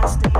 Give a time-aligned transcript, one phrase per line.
[0.00, 0.39] fantastic.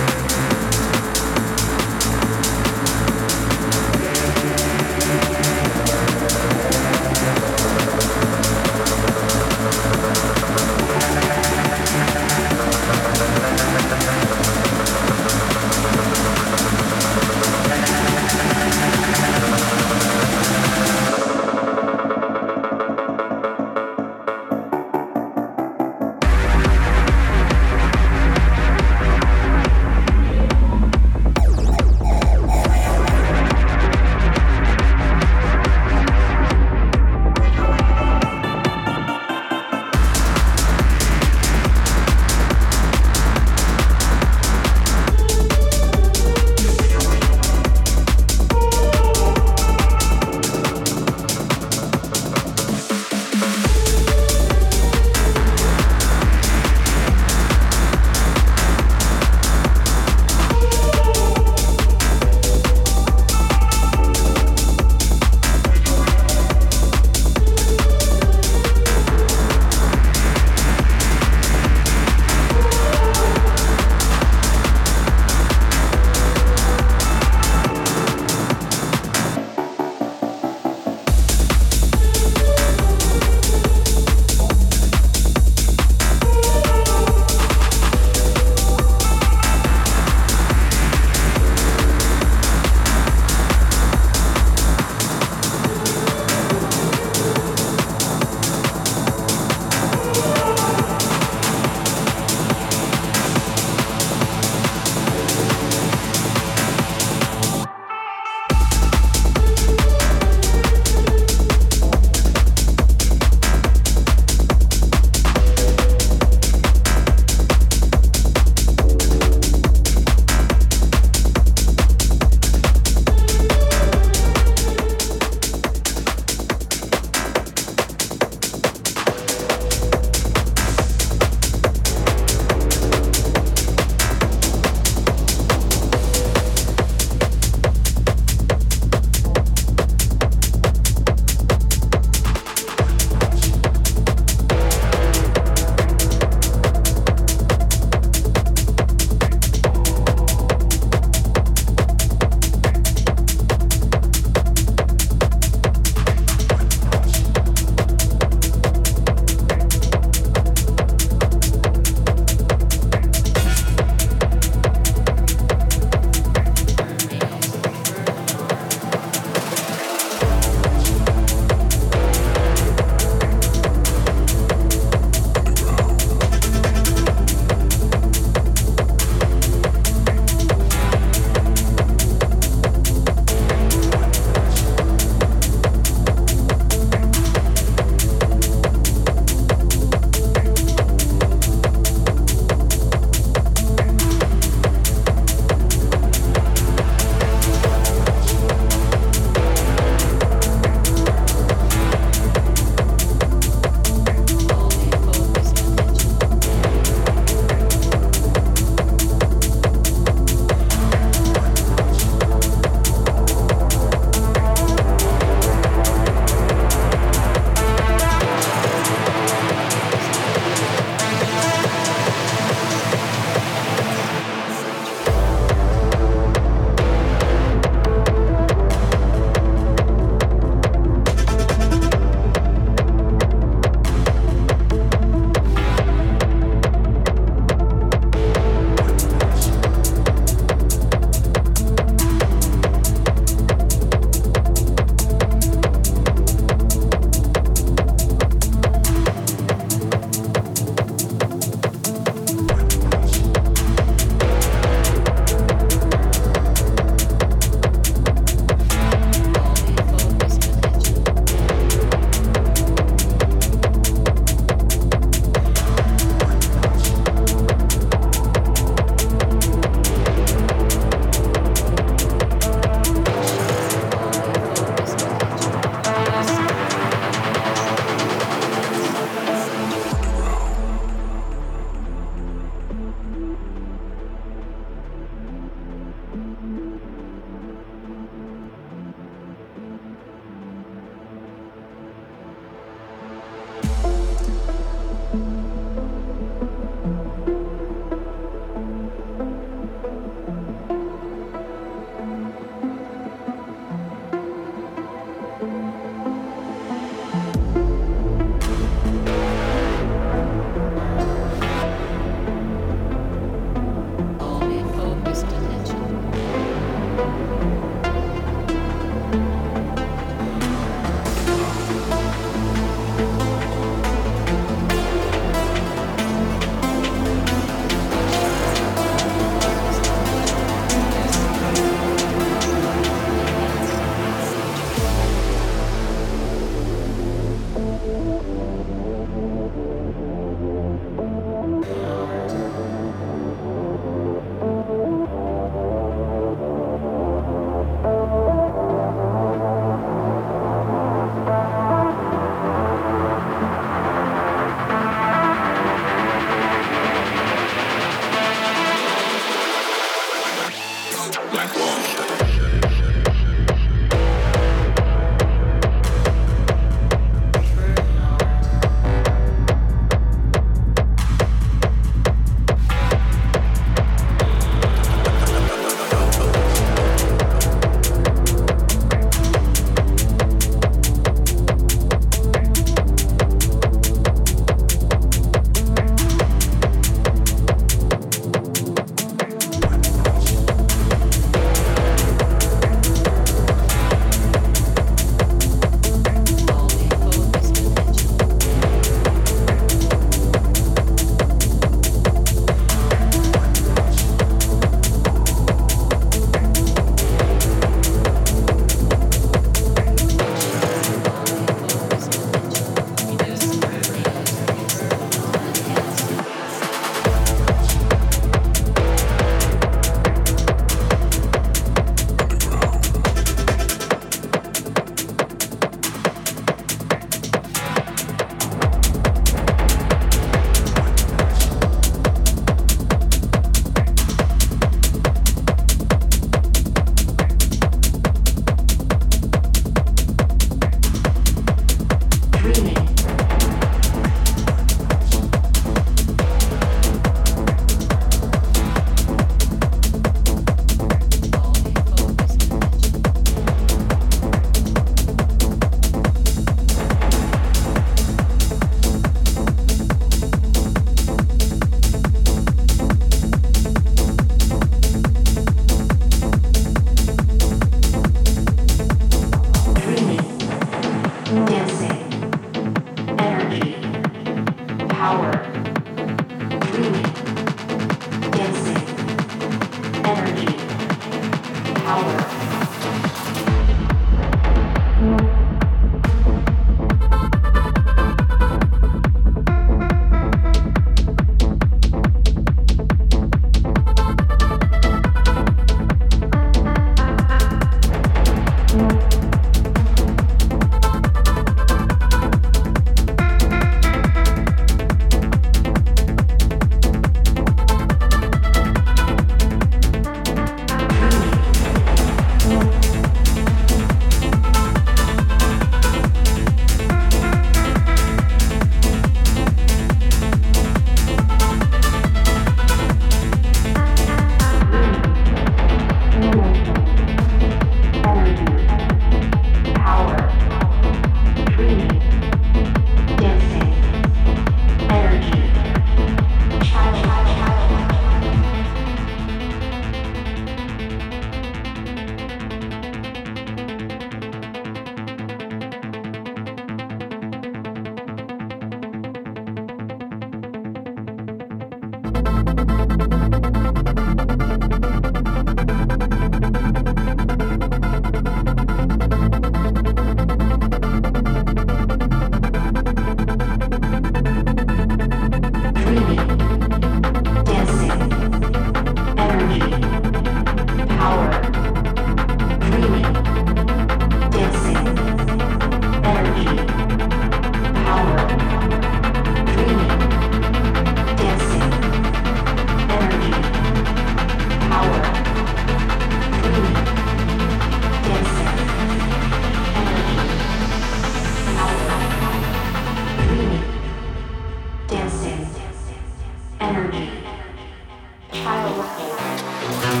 [598.81, 600.00] Thank you.